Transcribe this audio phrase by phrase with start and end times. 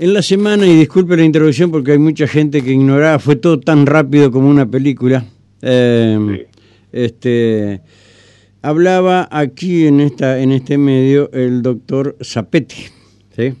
[0.00, 3.60] En la semana, y disculpe la interrupción porque hay mucha gente que ignoraba, fue todo
[3.60, 5.26] tan rápido como una película.
[5.60, 6.46] Eh,
[6.90, 7.82] este,
[8.62, 12.84] hablaba aquí en, esta, en este medio el doctor Zapetti,
[13.36, 13.52] ¿sí?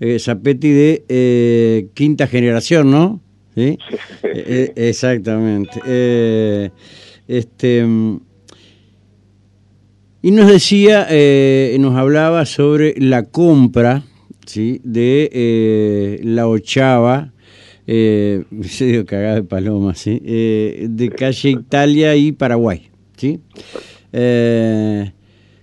[0.00, 3.20] Eh, Zapetti de eh, quinta generación, ¿no?
[3.54, 3.76] ¿Sí?
[4.22, 6.72] exactamente.
[7.28, 7.86] este,
[10.22, 11.06] y nos decía,
[11.78, 14.04] nos hablaba sobre la compra
[14.46, 14.80] ¿sí?
[14.84, 17.32] de eh, la ochava,
[17.86, 20.20] eh, se dio cagada de paloma, ¿sí?
[20.24, 22.90] Eh, de calle Italia y Paraguay.
[23.16, 23.40] ¿sí?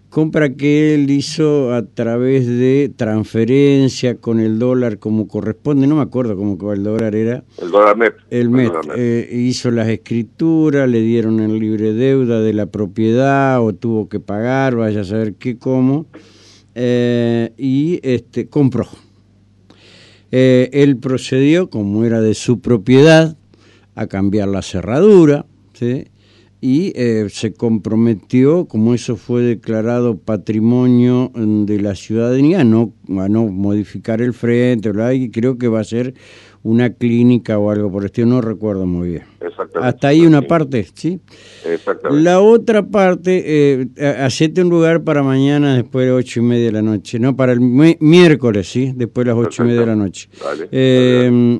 [0.09, 6.02] Compra que él hizo a través de transferencia con el dólar como corresponde, no me
[6.02, 7.44] acuerdo cómo el dólar era.
[7.61, 8.16] El dólar MEP.
[8.31, 8.73] El MEP.
[8.98, 14.20] Eh, hizo las escrituras, le dieron el libre deuda de la propiedad o tuvo que
[14.20, 16.08] pagar, vaya a saber qué, cómo.
[16.76, 18.88] Eh, y este, compró.
[20.32, 23.36] Eh, él procedió, como era de su propiedad,
[23.95, 25.45] a cambiar la cerradura
[26.61, 33.45] y eh, se comprometió, como eso fue declarado patrimonio de la ciudadanía, no, a no
[33.47, 36.13] modificar el frente, y creo que va a ser
[36.61, 39.23] una clínica o algo por el estilo, no recuerdo muy bien.
[39.81, 41.21] Hasta ahí una parte, ¿sí?
[41.65, 42.23] Exactamente.
[42.23, 46.71] La otra parte, eh, hacete un lugar para mañana después de ocho y media de
[46.73, 48.91] la noche, no, para el miércoles, ¿sí?
[48.93, 50.27] Después de las ocho y media de la noche.
[50.71, 51.59] Eh,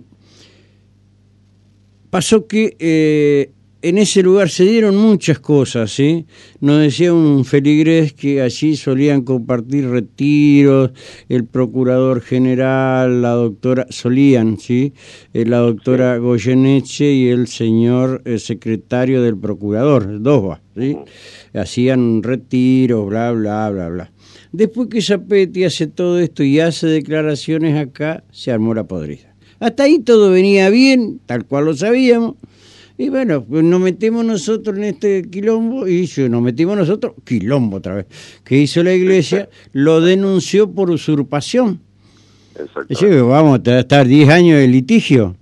[2.09, 3.52] pasó que eh,
[3.82, 6.26] en ese lugar se dieron muchas cosas, ¿sí?
[6.60, 10.92] Nos decía un feligrés que allí solían compartir retiros,
[11.30, 14.94] el procurador general, la doctora, solían, ¿sí?
[15.34, 20.98] Eh, la doctora Goyeneche y el señor eh, secretario del procurador, dos, ¿sí?
[21.54, 24.12] Hacían retiros, bla, bla, bla, bla.
[24.52, 29.36] Después que Zapetti hace todo esto y hace declaraciones acá, se armó la podrida.
[29.60, 32.36] Hasta ahí todo venía bien, tal cual lo sabíamos
[33.00, 37.95] y bueno, pues nos metimos nosotros en este quilombo y nos metimos nosotros, quilombo otra
[37.95, 38.08] vez,
[38.43, 41.80] que hizo la iglesia, lo denunció por usurpación.
[42.59, 43.27] Exacto.
[43.30, 45.33] vamos a estar 10 años de litigio.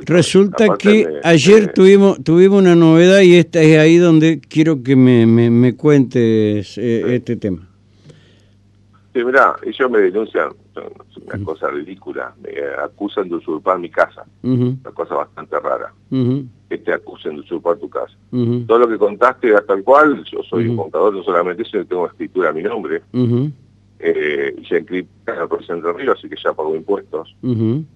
[0.00, 5.24] Resulta que ayer tuvimos tuvimos una novedad y esta es ahí donde quiero que me,
[5.26, 7.66] me, cuentes eh, este tema.
[9.14, 10.50] Sí, mira, ellos me denuncian,
[10.80, 12.50] una cosa ridícula, me
[12.82, 15.92] acusan de usurpar mi casa, una cosa bastante rara.
[16.68, 18.14] Que te acusen de usurpar tu casa.
[18.66, 22.06] Todo lo que contaste hasta el cual, yo soy un contador, no solamente eso, tengo
[22.06, 23.02] escritura a mi nombre,
[23.98, 27.34] eh, y ya encripta la presidente de Río, así que ya pagó impuestos.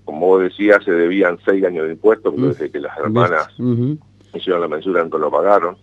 [0.04, 3.48] Como vos decías, se debían seis años de impuestos, pero desde que las hermanas
[4.34, 5.76] hicieron la mensura, no lo pagaron.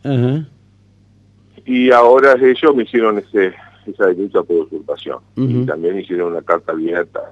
[1.66, 3.54] Y ahora ellos me hicieron ese,
[3.92, 5.20] esa denuncia por usurpación.
[5.36, 7.32] Y también hicieron una carta abierta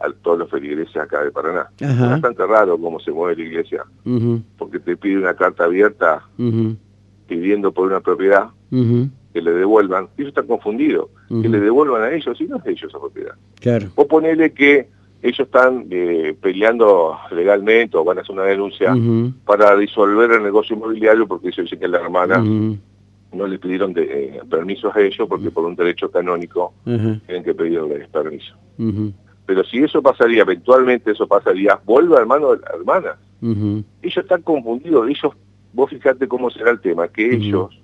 [0.00, 1.68] a todos los feligreses acá de Paraná.
[1.78, 3.84] Es bastante raro cómo se mueve la iglesia,
[4.58, 6.26] porque te pide una carta abierta
[7.26, 12.10] pidiendo por una propiedad que le devuelvan, y eso está confundido, que le devuelvan a
[12.12, 13.34] ellos, y no es de ellos esa propiedad.
[13.60, 13.88] Claro.
[13.94, 14.88] O ponele que
[15.22, 18.94] ellos están eh, peleando legalmente o van a hacer una denuncia
[19.44, 22.42] para disolver el negocio inmobiliario porque ellos dicen que la hermana
[23.32, 27.54] no le pidieron de, eh, permisos a ellos porque por un derecho canónico tienen que
[27.54, 28.54] pedirles permiso.
[29.46, 33.16] Pero si eso pasaría, eventualmente eso pasaría, vuelve a mano de la hermana.
[34.02, 35.32] Ellos están confundidos, ellos,
[35.72, 37.78] vos fijate cómo será el tema, que ellos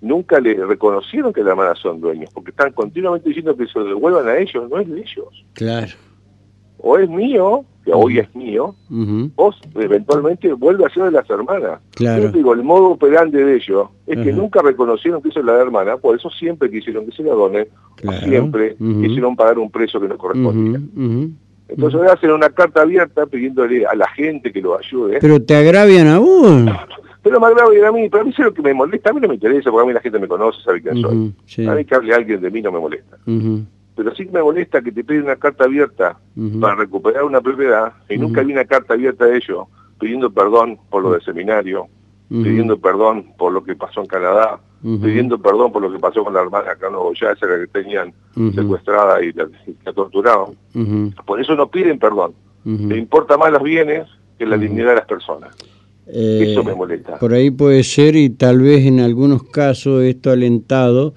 [0.00, 3.84] nunca le reconocieron que la hermana son dueños, porque están continuamente diciendo que se lo
[3.86, 5.44] devuelvan a ellos, no es de ellos.
[5.54, 5.92] Claro.
[6.84, 8.74] O es mío, que hoy es mío,
[9.36, 11.80] o eventualmente vuelve a ser de las hermanas.
[11.94, 12.24] Claro.
[12.24, 15.60] Yo digo, el modo operante de ellos es que nunca reconocieron que eso es la
[15.60, 17.68] hermana, por eso siempre quisieron que se la donen,
[18.24, 20.80] siempre quisieron pagar un precio que no correspondía.
[21.68, 25.18] Entonces hacer una carta abierta pidiéndole a la gente que lo ayude.
[25.20, 26.64] Pero te agravian a vos.
[27.22, 29.20] Pero me agravian a mí, pero a mí es lo que me molesta, a mí
[29.20, 31.66] no me interesa, porque a mí la gente me conoce, sabe quién soy.
[31.66, 33.16] A mí que hable alguien de mí no me molesta
[33.94, 36.18] pero sí me molesta que te piden una carta abierta
[36.60, 39.66] para recuperar una propiedad y nunca vi una carta abierta de ellos
[39.98, 41.86] pidiendo perdón por lo del seminario,
[42.28, 46.34] pidiendo perdón por lo que pasó en Canadá, pidiendo perdón por lo que pasó con
[46.34, 48.12] la hermana Cano ya esa que tenían
[48.54, 49.46] secuestrada y la,
[49.84, 50.56] la torturaron.
[51.24, 52.32] Por eso no piden perdón.
[52.64, 54.08] Le importa más los bienes
[54.38, 55.54] que la dignidad de las personas.
[56.06, 57.18] eso eh, me molesta.
[57.18, 61.14] Por ahí puede ser y tal vez en algunos casos esto alentado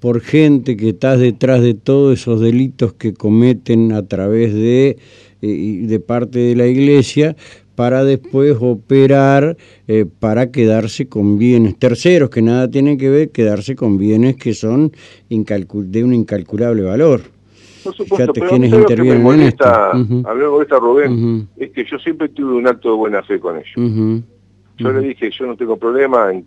[0.00, 4.98] por gente que está detrás de todos esos delitos que cometen a través de,
[5.42, 7.36] eh, de parte de la iglesia
[7.76, 9.56] para después operar
[9.86, 11.78] eh, para quedarse con bienes.
[11.78, 14.92] Terceros que nada tienen que ver, quedarse con bienes que son
[15.28, 17.20] de un incalculable valor.
[17.84, 21.70] Por supuesto, pero a mí lo que me molesta, a mí me molesta Rubén, es
[21.70, 24.24] que yo siempre tuve un acto de buena fe con ellos.
[24.78, 26.44] Yo le dije, yo no tengo problema en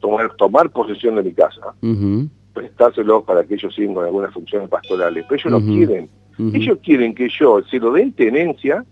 [0.00, 1.74] tomar, tomar posesión de mi casa,
[2.60, 6.08] prestárselo para que ellos sigan con algunas funciones pastorales, pero ellos no quieren.
[6.54, 8.84] Ellos quieren que yo se lo den tenencia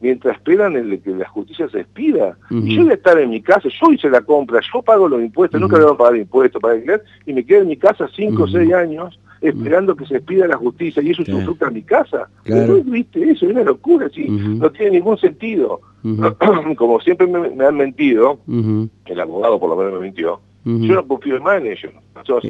[0.00, 2.36] mientras esperan el, que la justicia se expida.
[2.50, 5.22] Y yo voy a estar en mi casa, yo hice la compra, yo pago los
[5.22, 8.08] impuestos, nunca le voy a pagar impuestos para alquiler, y me quedo en mi casa
[8.14, 11.72] cinco o seis años esperando que se expida la justicia, y eso claro.
[11.72, 12.28] mi casa.
[12.44, 12.76] Claro.
[12.76, 13.46] ¿No viste eso?
[13.46, 14.26] Es una locura, sí.
[14.28, 15.80] No tiene ningún sentido.
[16.76, 21.40] Como siempre me, han mentido, el abogado por lo menos me mintió, yo no confío
[21.40, 21.92] más en ellos.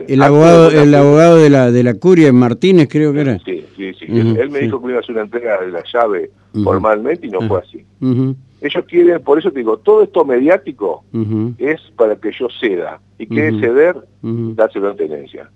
[0.07, 3.39] el abogado, el abogado de la de la curia, Martínez, creo que era.
[3.41, 4.07] Sí, sí, sí.
[4.09, 6.31] él, me dijo que iba a hacer una entrega de la llave
[6.63, 7.85] formalmente y no fue así.
[8.61, 11.05] Ellos quieren, por eso te digo, todo esto mediático
[11.59, 13.01] es para que yo ceda.
[13.19, 15.51] Y que ceder, dárselo en tenencia.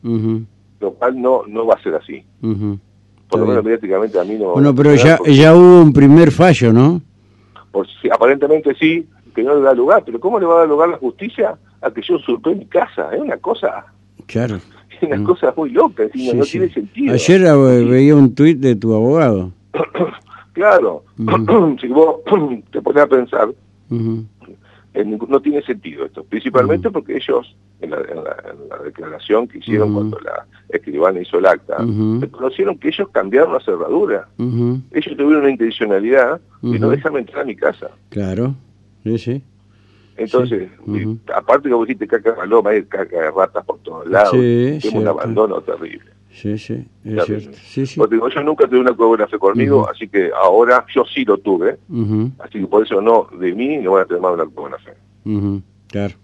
[0.81, 2.25] Lo cual no, no va a ser así.
[2.41, 4.53] Por lo menos mediáticamente a mí no...
[4.53, 7.03] Bueno, pero ya, ya hubo un primer fallo, ¿no?
[7.71, 9.07] Por, aparentemente sí,
[9.39, 10.03] que no le da lugar.
[10.05, 13.15] Pero ¿cómo le va a dar lugar la justicia a que yo usurpé mi casa?
[13.15, 13.87] Es una cosa...
[14.27, 14.57] Claro.
[14.91, 17.15] Es una cosa muy loca, no tiene sentido.
[17.15, 17.41] Ayer
[17.87, 19.53] veía un tuit de tu abogado.
[20.53, 21.05] claro,
[21.81, 22.17] si vos
[22.73, 23.49] te pones a pensar,
[23.91, 27.99] no tiene sentido esto, principalmente porque ellos, en la,
[28.85, 31.77] declaración que hicieron cuando la escribana hizo el acta,
[32.21, 34.27] reconocieron que ellos cambiaron la cerradura.
[34.37, 37.91] Ellos tuvieron una intencionalidad de no dejarme entrar a mi casa.
[38.09, 38.57] Claro,
[39.05, 39.43] sí, sí.
[40.17, 40.69] Entonces,
[41.33, 44.85] aparte que vos dijiste caca de paloma, hay caca de ratas por todos lados, es
[44.87, 46.11] un abandono terrible.
[46.31, 47.59] Sí, sí, es cierto.
[47.65, 47.99] Sí, sí.
[47.99, 51.39] Porque digo, yo nunca tuve una buena fe conmigo, así que ahora yo sí lo
[51.39, 51.79] tuve,
[52.41, 54.93] así que por eso no, de mí no voy a tener más una buena fe.
[55.89, 56.15] Claro.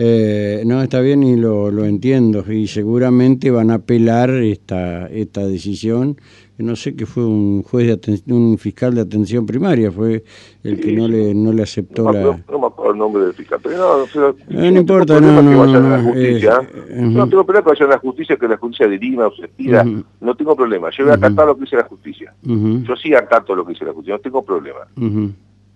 [0.00, 5.44] Eh, no, está bien y lo, lo entiendo, y seguramente van a apelar esta, esta
[5.44, 6.16] decisión.
[6.56, 10.24] No sé que fue un juez de atención, un fiscal de atención primaria, fue
[10.62, 12.20] el que no le no le aceptó no, la...
[12.20, 15.42] No, me acuerdo el nombre del fiscal, pero no, pero, eh, no importa, no, no,
[15.42, 16.60] no, no, la justicia.
[16.88, 19.48] Eh, no tengo problema que vayan a la justicia, que la justicia dirima o se
[19.48, 19.84] pida,
[20.20, 22.34] no tengo problema, yo voy a acatar lo que dice la justicia.
[22.42, 24.80] Yo sí acato lo que dice la justicia, no tengo problema.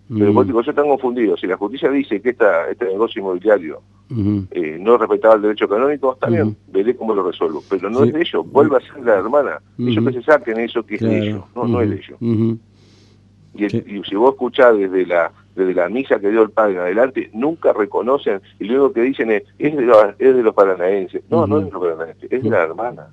[0.08, 1.40] Pero uh yo están confundidos.
[1.40, 3.81] Si la justicia dice que esta, este negocio inmobiliario
[4.50, 7.62] eh, no respetaba el derecho canónico, está bien, veré cómo lo resuelvo.
[7.69, 9.62] Pero no es de ellos, vuelva a ser la hermana.
[9.78, 12.19] Ellos que se saquen eso que es de ellos, no, no es de ellos.
[13.54, 17.31] Y, si vos escuchás desde la desde la misa que dio el padre en adelante,
[17.34, 21.22] nunca reconocen, y luego que dicen es, es, de, los, es de los paranaenses.
[21.28, 23.08] No, no es de los paranaenses, es de la hermana.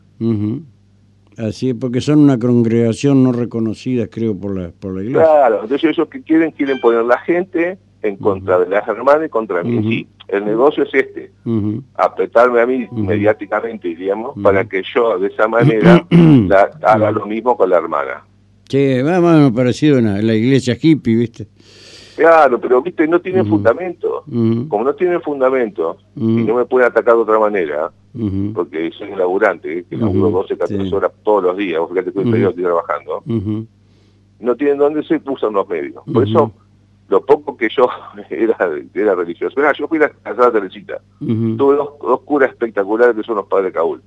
[1.39, 5.23] Así es, porque son una congregación no reconocida, creo, por la, por la iglesia.
[5.23, 9.29] Claro, entonces ellos que quieren, quieren poner la gente en contra de las hermanas y
[9.29, 9.81] contra mí.
[9.83, 11.31] Sí, el negocio es este,
[11.95, 16.05] apretarme a mí mediáticamente, diríamos, para que yo de esa manera
[16.83, 18.25] haga lo mismo con la hermana.
[18.67, 21.47] Sí, más o menos parecido a la iglesia hippie, ¿viste?
[22.17, 24.25] Claro, pero viste, no tiene fundamento.
[24.27, 27.91] Como no tiene fundamento y no me puede atacar de otra manera,
[28.53, 32.63] porque soy un laburante, que laburo 12, 14 horas todos los días, fíjate que estoy,
[32.63, 33.23] trabajando,
[34.39, 36.03] no tienen dónde se usan los medios.
[36.11, 36.51] Por eso,
[37.09, 37.87] lo poco que yo
[38.29, 38.57] era,
[38.93, 39.53] era religioso.
[39.57, 41.01] Mira, yo fui a la Santa Teresita.
[41.19, 44.01] Tuve dos, dos, curas espectaculares que son los padres de Caúl.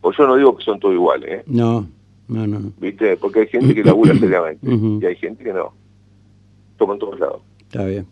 [0.00, 1.42] Pues yo no digo que son todos iguales, ¿eh?
[1.46, 1.86] No,
[2.28, 2.72] no, no.
[2.80, 3.16] ¿Viste?
[3.16, 5.72] Porque hay gente que labura seriamente y hay gente que no
[6.82, 7.42] como en todos lados.
[7.60, 8.06] Está bien.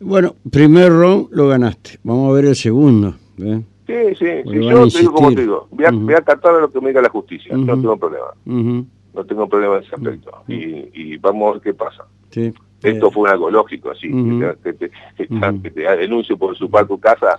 [0.00, 1.98] Bueno, primer round lo ganaste.
[2.02, 3.14] Vamos a ver el segundo.
[3.38, 3.62] ¿eh?
[3.92, 4.64] Sí, sí, sí.
[4.64, 5.68] yo te digo como te digo.
[5.70, 7.54] Voy a, uh voy a tratar lo que me diga la justicia.
[7.54, 8.86] No tengo problema.
[9.14, 10.30] No tengo problema en ese aspecto.
[10.48, 12.04] y, y, vamos a ver qué pasa.
[12.30, 12.52] Sí.
[12.82, 14.08] Esto fue algo lógico, así.
[14.08, 17.38] Que, te, que, te, denuncio por su tu casa.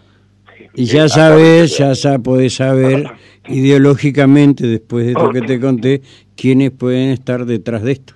[0.76, 3.12] Y ya sabes, ya sabes, podés saber
[3.48, 6.02] ideológicamente, después de esto que te conté,
[6.36, 8.14] quiénes pueden estar detrás de esto.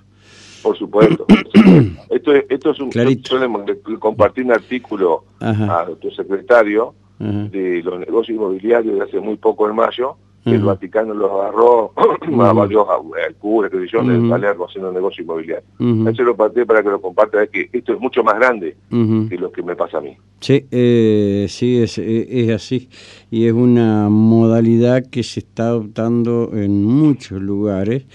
[0.61, 1.25] Por supuesto.
[2.09, 2.91] esto, es, esto es un...
[2.91, 9.67] Yo compartí un artículo a tu secretario de los negocios inmobiliarios de hace muy poco
[9.69, 14.65] en mayo, que el Vaticano los agarró a varios al cura, que yo, en Palermo
[14.65, 15.67] haciendo negocio inmobiliario.
[16.09, 19.37] Eso lo partí para que lo comparta, es que esto es mucho más grande que
[19.37, 20.15] lo que me pasa a mí.
[20.39, 22.89] Sí, eh, sí, es, es así.
[23.29, 28.05] Y es una modalidad que se está adoptando en muchos lugares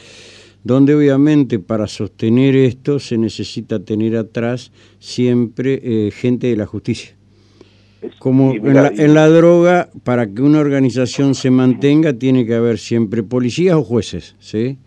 [0.65, 7.17] donde obviamente para sostener esto se necesita tener atrás siempre eh, gente de la justicia.
[8.19, 12.79] Como en la, en la, droga, para que una organización se mantenga, tiene que haber
[12.79, 14.79] siempre policías o jueces, ¿sí?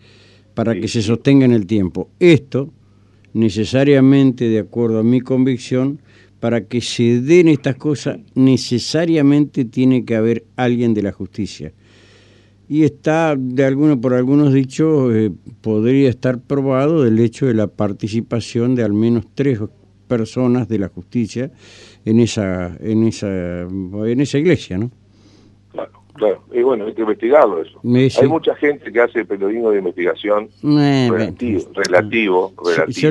[0.54, 2.10] Para que se sostenga en el tiempo.
[2.20, 2.72] Esto,
[3.32, 6.00] necesariamente, de acuerdo a mi convicción,
[6.40, 11.72] para que se den estas cosas, necesariamente tiene que haber alguien de la justicia
[12.68, 15.30] y está, de alguno, por algunos dichos, eh,
[15.60, 19.60] podría estar probado el hecho de la participación de al menos tres
[20.06, 21.50] personas de la justicia
[22.04, 24.90] en esa, en esa, en esa iglesia, ¿no?
[26.16, 27.80] Claro, y bueno, hay que investigarlo eso.
[28.20, 32.54] Hay mucha gente que hace periodismo de investigación relativo, relativo,
[32.88, 33.10] Yo,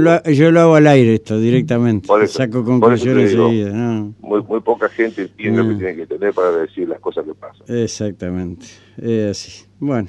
[0.51, 3.73] lo, hago al aire esto directamente, saco conclusiones seguidas.
[4.19, 7.33] Muy, muy poca gente entiende lo que tiene que tener para decir las cosas que
[7.33, 7.65] pasan.
[7.67, 8.65] Exactamente,
[8.97, 9.65] es así.
[9.79, 10.07] Bueno,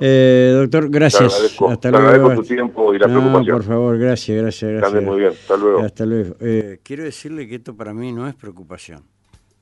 [0.00, 1.56] Eh, doctor, gracias.
[1.60, 2.08] Hasta luego.
[2.08, 3.56] Agradezco tu tiempo y la preocupación.
[3.56, 5.02] Por favor, gracias, gracias, gracias.
[5.02, 5.78] muy bien, hasta luego.
[5.80, 6.36] Hasta luego.
[6.40, 9.02] Eh, quiero decirle que esto para mí no es preocupación.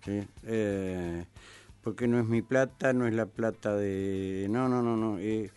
[0.04, 0.22] ¿sí?
[0.46, 1.24] Eh,
[1.86, 4.48] porque no es mi plata, no es la plata de...
[4.50, 5.20] No, no, no, no.
[5.20, 5.52] Eh,